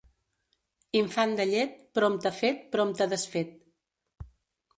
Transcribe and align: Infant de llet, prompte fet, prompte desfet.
Infant 1.01 1.35
de 1.39 1.45
llet, 1.49 1.75
prompte 1.99 2.33
fet, 2.41 2.65
prompte 2.77 3.09
desfet. 3.13 3.55